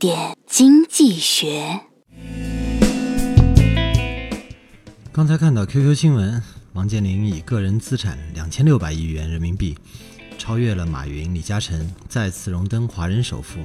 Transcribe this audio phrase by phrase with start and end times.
[0.00, 1.78] 点经济学。
[5.12, 6.42] 刚才看到 QQ 新闻，
[6.72, 9.76] 王健林以个人资产两千六百亿元人民币，
[10.38, 13.60] 超越了马云、李嘉诚，再次荣登华人首富。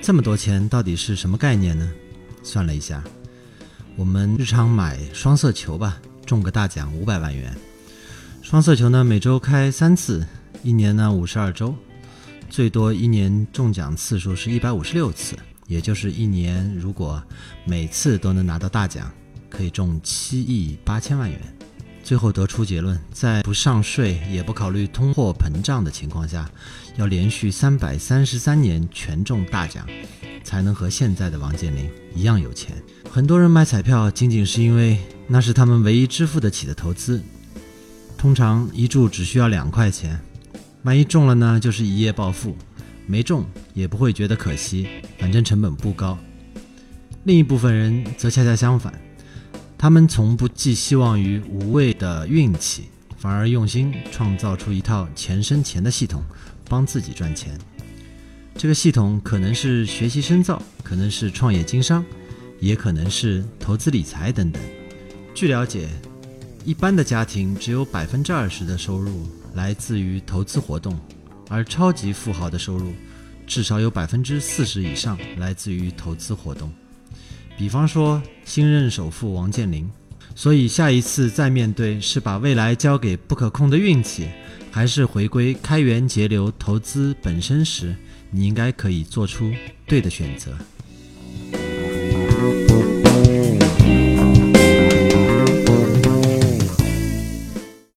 [0.00, 1.90] 这么多钱到底是什么概念呢？
[2.44, 3.02] 算了一下，
[3.96, 7.52] 我们日常买双色球吧，中个大奖五百万元。
[8.40, 10.24] 双色球呢，每周开三次，
[10.62, 11.74] 一年呢五十二周，
[12.54, 15.36] 最多一年中奖次数是一百五十六次，
[15.66, 17.20] 也就是一年如果
[17.64, 19.12] 每次都能拿到大奖，
[19.50, 21.40] 可以中七亿八千万元。
[22.04, 26.48] 最后得出结论，在不上税也不考虑通货膨胀的情况下，
[26.96, 29.84] 要连续三百三十三年全中大奖，
[30.44, 32.80] 才能和现在的王健林一样有钱。
[33.10, 34.96] 很多人买彩票仅仅是因为
[35.26, 37.20] 那是他们唯一支付得起的投资。
[38.16, 40.20] 通常一注只需要两块钱，
[40.84, 42.54] 万一中了呢，就是一夜暴富；
[43.06, 44.86] 没中也不会觉得可惜，
[45.18, 46.18] 反正成本不高。
[47.24, 48.92] 另一部分人则恰恰相反，
[49.78, 52.84] 他们从不寄希望于无谓的运气，
[53.16, 56.22] 反而用心创造出一套钱生钱的系统，
[56.68, 57.58] 帮自己赚钱。
[58.54, 62.04] 这个系统可能是学习深造，可能是创业经商，
[62.60, 64.62] 也可能是投资理财等等。
[65.34, 65.88] 据了解。
[66.66, 70.98] 一般的家庭只有百分之二十的收入来自于投资活动，
[71.48, 72.92] 而超级富豪的收入
[73.46, 76.72] 至少有百分之四十以上来自于投资活动。
[77.56, 79.90] 比方说新任首富王健林。
[80.36, 84.26] 所以下一次再面对是把未来交给不可控的运气，
[84.72, 87.94] 还是回归开源节流投资本身时，
[88.32, 89.52] 你应该可以做出
[89.86, 90.52] 对的选择。